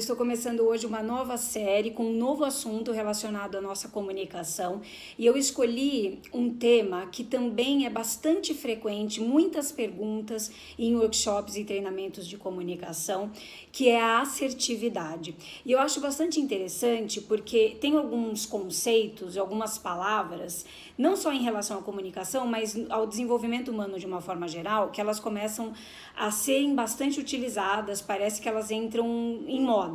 estou 0.00 0.16
começando 0.16 0.60
hoje 0.60 0.86
uma 0.86 1.02
nova 1.02 1.36
série 1.36 1.90
com 1.90 2.06
um 2.06 2.16
novo 2.16 2.42
assunto 2.42 2.90
relacionado 2.90 3.58
à 3.58 3.60
nossa 3.60 3.86
comunicação 3.86 4.80
e 5.18 5.26
eu 5.26 5.36
escolhi 5.36 6.20
um 6.32 6.54
tema 6.54 7.06
que 7.08 7.22
também 7.22 7.84
é 7.84 7.90
bastante 7.90 8.54
frequente, 8.54 9.20
muitas 9.20 9.70
perguntas 9.70 10.50
em 10.78 10.96
workshops 10.96 11.54
e 11.56 11.64
treinamentos 11.64 12.26
de 12.26 12.38
comunicação, 12.38 13.30
que 13.70 13.90
é 13.90 14.00
a 14.00 14.22
assertividade. 14.22 15.36
E 15.66 15.72
eu 15.72 15.78
acho 15.78 16.00
bastante 16.00 16.40
interessante 16.40 17.20
porque 17.20 17.76
tem 17.78 17.94
alguns 17.94 18.46
conceitos, 18.46 19.36
algumas 19.36 19.76
palavras, 19.76 20.64
não 20.96 21.14
só 21.14 21.30
em 21.30 21.42
relação 21.42 21.78
à 21.78 21.82
comunicação, 21.82 22.46
mas 22.46 22.74
ao 22.88 23.06
desenvolvimento 23.06 23.70
humano 23.70 23.98
de 23.98 24.06
uma 24.06 24.22
forma 24.22 24.48
geral, 24.48 24.90
que 24.90 25.00
elas 25.00 25.20
começam 25.20 25.74
a 26.16 26.30
serem 26.30 26.74
bastante 26.74 27.20
utilizadas, 27.20 28.00
parece 28.00 28.40
que 28.40 28.48
elas 28.48 28.70
entram 28.70 29.06
em 29.46 29.60
moda. 29.60 29.89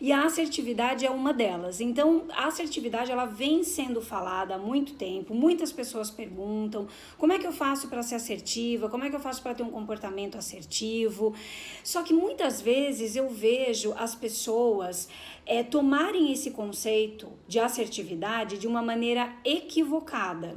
E 0.00 0.12
a 0.12 0.24
assertividade 0.24 1.06
é 1.06 1.10
uma 1.10 1.32
delas. 1.32 1.80
Então, 1.80 2.24
a 2.30 2.46
assertividade 2.46 3.10
ela 3.10 3.26
vem 3.26 3.62
sendo 3.62 4.02
falada 4.02 4.54
há 4.54 4.58
muito 4.58 4.94
tempo. 4.94 5.34
Muitas 5.34 5.72
pessoas 5.72 6.10
perguntam: 6.10 6.86
como 7.16 7.32
é 7.32 7.38
que 7.38 7.46
eu 7.46 7.52
faço 7.52 7.88
para 7.88 8.02
ser 8.02 8.16
assertiva? 8.16 8.88
Como 8.88 9.04
é 9.04 9.10
que 9.10 9.16
eu 9.16 9.20
faço 9.20 9.42
para 9.42 9.54
ter 9.54 9.62
um 9.62 9.70
comportamento 9.70 10.36
assertivo? 10.36 11.34
Só 11.82 12.02
que 12.02 12.12
muitas 12.12 12.60
vezes 12.60 13.16
eu 13.16 13.28
vejo 13.28 13.94
as 13.96 14.14
pessoas 14.14 15.08
é, 15.46 15.62
tomarem 15.62 16.32
esse 16.32 16.50
conceito 16.50 17.28
de 17.46 17.58
assertividade 17.58 18.58
de 18.58 18.66
uma 18.66 18.82
maneira 18.82 19.32
equivocada. 19.44 20.56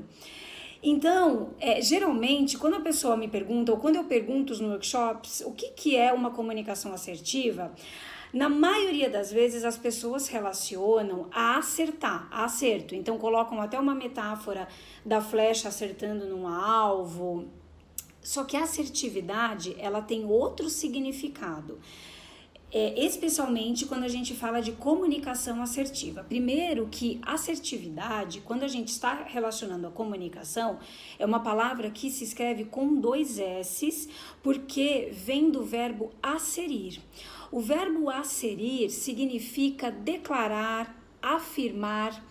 Então, 0.81 1.49
é, 1.59 1.81
geralmente, 1.81 2.57
quando 2.57 2.75
a 2.75 2.79
pessoa 2.79 3.17
me 3.17 3.27
pergunta, 3.27 3.71
ou 3.71 3.77
quando 3.77 3.95
eu 3.95 4.03
pergunto 4.03 4.53
nos 4.53 4.61
workshops 4.61 5.41
o 5.45 5.51
que, 5.51 5.69
que 5.71 5.97
é 5.97 6.13
uma 6.13 6.31
comunicação 6.31 6.93
assertiva, 6.93 7.73
na 8.33 8.49
maioria 8.49 9.09
das 9.09 9.31
vezes 9.31 9.63
as 9.63 9.77
pessoas 9.77 10.27
relacionam 10.27 11.27
a 11.31 11.57
acertar, 11.57 12.27
a 12.31 12.45
acerto. 12.45 12.93
Então, 12.93 13.17
colocam 13.17 13.61
até 13.61 13.79
uma 13.79 13.95
metáfora 13.95 14.67
da 15.05 15.21
flecha 15.21 15.69
acertando 15.69 16.25
num 16.25 16.47
alvo. 16.47 17.47
Só 18.21 18.43
que 18.43 18.57
a 18.57 18.63
assertividade, 18.63 19.75
ela 19.79 20.01
tem 20.01 20.25
outro 20.25 20.69
significado 20.69 21.79
é, 22.71 23.05
especialmente 23.05 23.85
quando 23.85 24.03
a 24.03 24.09
gente 24.09 24.33
fala 24.33 24.61
de 24.61 24.73
comunicação 24.73 25.61
assertiva. 25.61 26.23
Primeiro, 26.23 26.87
que 26.91 27.19
assertividade, 27.21 28.41
quando 28.41 28.63
a 28.63 28.67
gente 28.67 28.89
está 28.89 29.23
relacionando 29.23 29.87
a 29.87 29.91
comunicação, 29.91 30.79
é 31.17 31.25
uma 31.25 31.39
palavra 31.39 31.89
que 31.89 32.11
se 32.11 32.23
escreve 32.23 32.65
com 32.65 32.99
dois 32.99 33.39
S's, 33.39 34.09
porque 34.43 35.09
vem 35.11 35.49
do 35.49 35.63
verbo 35.63 36.11
asserir. 36.21 36.99
O 37.51 37.61
verbo 37.61 38.09
asserir 38.09 38.89
significa 38.89 39.89
declarar, 39.89 40.93
afirmar 41.21 42.21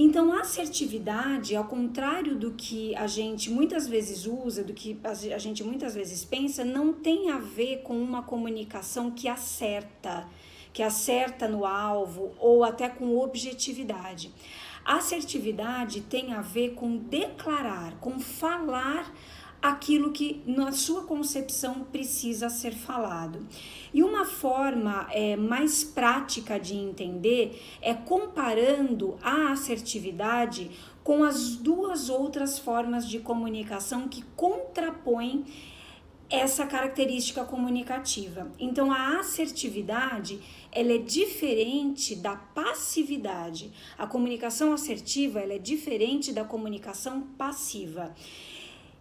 então, 0.00 0.32
a 0.32 0.42
assertividade, 0.42 1.56
ao 1.56 1.64
contrário 1.64 2.36
do 2.36 2.52
que 2.52 2.94
a 2.94 3.08
gente 3.08 3.50
muitas 3.50 3.88
vezes 3.88 4.26
usa, 4.26 4.62
do 4.62 4.72
que 4.72 4.96
a 5.02 5.38
gente 5.38 5.64
muitas 5.64 5.92
vezes 5.92 6.24
pensa, 6.24 6.64
não 6.64 6.92
tem 6.92 7.30
a 7.30 7.38
ver 7.38 7.78
com 7.78 8.00
uma 8.00 8.22
comunicação 8.22 9.10
que 9.10 9.26
acerta, 9.26 10.24
que 10.72 10.84
acerta 10.84 11.48
no 11.48 11.66
alvo 11.66 12.32
ou 12.38 12.62
até 12.62 12.88
com 12.88 13.18
objetividade. 13.18 14.32
Assertividade 14.84 16.02
tem 16.02 16.32
a 16.32 16.42
ver 16.42 16.74
com 16.74 16.96
declarar, 16.96 17.98
com 17.98 18.20
falar 18.20 19.12
aquilo 19.60 20.12
que 20.12 20.42
na 20.46 20.72
sua 20.72 21.02
concepção 21.02 21.86
precisa 21.90 22.48
ser 22.48 22.72
falado. 22.72 23.46
E 23.92 24.02
uma 24.02 24.24
forma 24.24 25.08
é, 25.12 25.36
mais 25.36 25.82
prática 25.82 26.58
de 26.58 26.74
entender 26.74 27.60
é 27.80 27.94
comparando 27.94 29.18
a 29.22 29.52
assertividade 29.52 30.70
com 31.02 31.24
as 31.24 31.56
duas 31.56 32.08
outras 32.08 32.58
formas 32.58 33.08
de 33.08 33.18
comunicação 33.18 34.08
que 34.08 34.22
contrapõem 34.36 35.44
essa 36.30 36.66
característica 36.66 37.44
comunicativa. 37.44 38.52
Então 38.58 38.92
a 38.92 39.18
assertividade, 39.18 40.38
ela 40.70 40.92
é 40.92 40.98
diferente 40.98 42.14
da 42.14 42.36
passividade. 42.36 43.72
A 43.96 44.06
comunicação 44.06 44.72
assertiva, 44.72 45.40
ela 45.40 45.54
é 45.54 45.58
diferente 45.58 46.32
da 46.32 46.44
comunicação 46.44 47.22
passiva. 47.38 48.14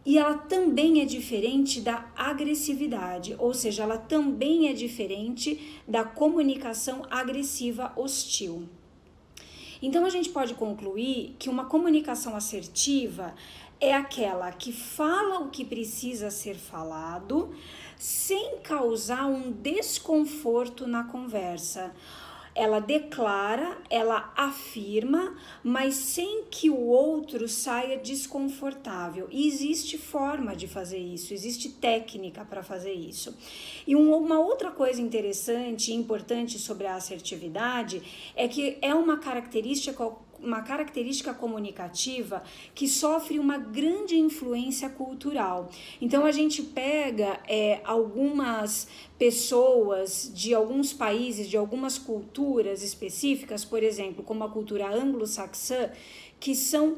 E 0.07 0.17
ela 0.17 0.37
também 0.37 1.01
é 1.01 1.05
diferente 1.05 1.81
da 1.81 2.09
agressividade, 2.15 3.35
ou 3.37 3.53
seja, 3.53 3.83
ela 3.83 3.97
também 3.97 4.69
é 4.69 4.73
diferente 4.73 5.81
da 5.85 6.05
comunicação 6.05 7.05
agressiva 7.11 7.91
hostil. 7.93 8.69
Então 9.81 10.05
a 10.05 10.09
gente 10.09 10.29
pode 10.29 10.53
concluir 10.53 11.35
que 11.37 11.49
uma 11.49 11.65
comunicação 11.65 12.37
assertiva 12.37 13.35
é 13.81 13.93
aquela 13.93 14.49
que 14.53 14.71
fala 14.71 15.41
o 15.41 15.49
que 15.49 15.65
precisa 15.65 16.31
ser 16.31 16.55
falado 16.55 17.53
sem 17.97 18.59
causar 18.59 19.25
um 19.25 19.51
desconforto 19.51 20.87
na 20.87 21.03
conversa 21.03 21.93
ela 22.57 22.79
declara, 22.79 23.77
ela 23.87 24.33
afirma, 24.35 25.37
mas 25.63 25.93
sem 25.93 26.45
que 26.49 26.71
o 26.71 26.87
outro 26.87 27.47
saia 27.47 27.99
desconfortável. 27.99 29.27
E 29.29 29.47
existe 29.47 29.95
forma 29.95 30.55
de 30.55 30.67
fazer 30.67 30.97
isso, 30.97 31.35
existe 31.35 31.69
técnica 31.69 32.43
para 32.43 32.63
fazer 32.63 32.93
isso. 32.93 33.37
E 33.85 33.95
uma 33.95 34.39
outra 34.39 34.71
coisa 34.71 34.99
interessante 34.99 35.91
e 35.91 35.93
importante 35.93 36.57
sobre 36.57 36.87
a 36.87 36.95
assertividade 36.95 38.01
é 38.35 38.47
que 38.47 38.79
é 38.81 38.93
uma 38.95 39.19
característica 39.19 40.03
uma 40.39 40.61
característica 40.61 41.33
comunicativa 41.33 42.43
que 42.73 42.87
sofre 42.87 43.39
uma 43.39 43.57
grande 43.57 44.17
influência 44.17 44.89
cultural. 44.89 45.69
Então 46.01 46.25
a 46.25 46.31
gente 46.31 46.61
pega 46.61 47.39
é, 47.47 47.81
algumas 47.83 48.87
pessoas 49.17 50.31
de 50.33 50.53
alguns 50.53 50.93
países, 50.93 51.49
de 51.49 51.57
algumas 51.57 51.97
culturas 51.97 52.83
específicas, 52.83 53.65
por 53.65 53.81
exemplo, 53.83 54.23
como 54.23 54.43
a 54.43 54.49
cultura 54.49 54.87
anglo-saxã, 54.87 55.91
que 56.39 56.55
são 56.55 56.97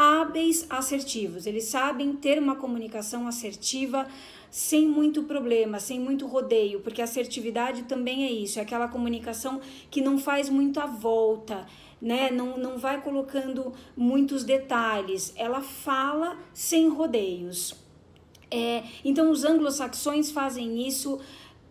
hábeis 0.00 0.64
assertivos. 0.70 1.44
Eles 1.44 1.64
sabem 1.64 2.14
ter 2.14 2.38
uma 2.38 2.56
comunicação 2.56 3.28
assertiva 3.28 4.08
sem 4.50 4.88
muito 4.88 5.24
problema, 5.24 5.78
sem 5.78 6.00
muito 6.00 6.26
rodeio, 6.26 6.80
porque 6.80 7.02
assertividade 7.02 7.82
também 7.82 8.24
é 8.24 8.32
isso, 8.32 8.58
é 8.58 8.62
aquela 8.62 8.88
comunicação 8.88 9.60
que 9.90 10.00
não 10.00 10.18
faz 10.18 10.48
muito 10.48 10.80
a 10.80 10.86
volta, 10.86 11.66
né? 12.00 12.30
Não, 12.30 12.56
não 12.56 12.78
vai 12.78 13.02
colocando 13.02 13.74
muitos 13.94 14.42
detalhes, 14.42 15.34
ela 15.36 15.60
fala 15.60 16.38
sem 16.54 16.88
rodeios. 16.88 17.74
É, 18.50 18.82
então, 19.04 19.30
os 19.30 19.44
anglo-saxões 19.44 20.30
fazem 20.30 20.88
isso 20.88 21.20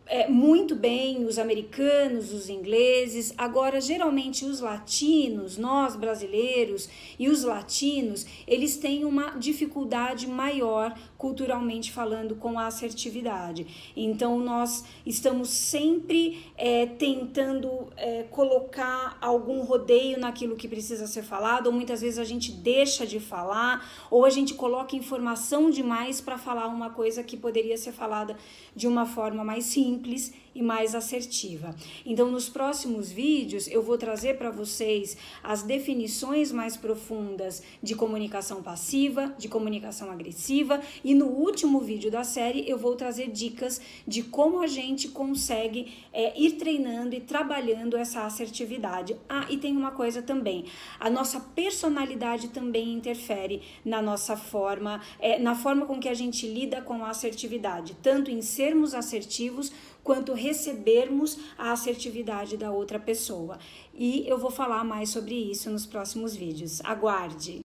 é, 0.10 0.28
muito 0.28 0.76
bem 0.76 1.24
os 1.24 1.38
americanos, 1.38 2.34
os 2.34 2.50
ingleses. 2.50 3.32
Agora, 3.38 3.80
geralmente, 3.80 4.44
os 4.44 4.60
latinos, 4.60 5.56
nós 5.56 5.96
brasileiros 5.96 6.90
e 7.20 7.30
os 7.30 7.44
latinos, 7.44 8.26
eles 8.48 8.76
têm 8.76 9.06
uma 9.06 9.38
dificuldade 9.38 10.28
maior, 10.28 10.98
culturalmente 11.16 11.92
falando, 11.92 12.36
com 12.36 12.58
a 12.58 12.66
assertividade. 12.66 13.92
Então, 13.96 14.40
nós 14.40 14.84
estamos 15.06 15.50
sempre 15.50 16.44
é, 16.58 16.88
tentando 16.88 17.88
é, 17.96 18.24
colocar 18.24 19.16
algum 19.22 19.62
rodeio 19.62 20.20
naquilo 20.20 20.56
que 20.56 20.68
precisa 20.68 21.06
ser 21.06 21.22
falado, 21.22 21.68
ou 21.68 21.72
muitas 21.72 22.02
vezes 22.02 22.18
a 22.18 22.24
gente 22.24 22.52
deixa 22.52 23.06
de 23.06 23.20
falar, 23.20 23.88
ou 24.10 24.26
a 24.26 24.30
gente 24.32 24.56
coloca 24.56 24.96
informação 24.96 25.70
demais 25.70 26.20
para 26.20 26.38
falar 26.38 26.68
uma 26.68 26.90
coisa 26.90 27.24
que 27.24 27.38
poderia 27.38 27.78
ser 27.78 27.92
falada 27.92 28.36
de 28.76 28.88
uma 28.88 29.06
forma 29.06 29.44
mais 29.44 29.66
simples 29.66 29.99
simples 30.00 30.32
e 30.54 30.62
mais 30.62 30.96
assertiva. 30.96 31.76
Então, 32.06 32.30
nos 32.32 32.50
próximos 32.50 33.12
vídeos, 33.12 33.68
eu 33.68 33.82
vou 33.82 33.98
trazer 33.98 34.38
para 34.38 34.50
vocês 34.50 35.18
as 35.44 35.64
definições 35.64 36.52
mais 36.52 36.76
profundas 36.76 37.62
de 37.82 37.96
comunicação 37.96 38.62
passiva, 38.62 39.34
de 39.38 39.48
comunicação 39.48 40.12
agressiva, 40.12 40.82
e 41.04 41.14
no 41.14 41.28
último 41.28 41.80
vídeo 41.80 42.12
da 42.12 42.24
série, 42.24 42.70
eu 42.70 42.78
vou 42.78 42.96
trazer 42.96 43.30
dicas 43.30 43.82
de 44.08 44.24
como 44.24 44.62
a 44.62 44.68
gente 44.68 45.08
consegue 45.10 45.94
é, 46.14 46.40
ir 46.40 46.54
treinando 46.54 47.16
e 47.16 47.20
trabalhando 47.20 47.98
essa 47.98 48.26
assertividade. 48.26 49.16
Ah, 49.28 49.46
e 49.50 49.58
tem 49.58 49.76
uma 49.76 49.92
coisa 49.92 50.22
também: 50.22 50.66
a 51.00 51.10
nossa 51.10 51.40
personalidade 51.40 52.50
também 52.50 52.94
interfere 52.94 53.62
na 53.84 54.02
nossa 54.02 54.36
forma, 54.36 55.02
é, 55.20 55.40
na 55.40 55.56
forma 55.56 55.86
com 55.86 56.00
que 56.00 56.10
a 56.10 56.14
gente 56.14 56.48
lida 56.48 56.82
com 56.82 57.04
a 57.04 57.10
assertividade, 57.10 57.96
tanto 58.02 58.32
em 58.32 58.42
sermos 58.42 58.94
assertivos 58.94 59.72
quanto 60.04 60.34
recebermos 60.34 61.38
a 61.58 61.72
assertividade 61.72 62.58
da 62.58 62.72
outra 62.72 63.00
pessoa. 63.00 63.60
E 63.94 64.28
eu 64.28 64.38
vou 64.38 64.52
falar 64.52 64.84
mais 64.84 65.10
sobre 65.10 65.36
isso 65.36 65.70
nos 65.70 65.86
próximos 65.86 66.36
vídeos. 66.36 66.82
Aguarde! 66.84 67.62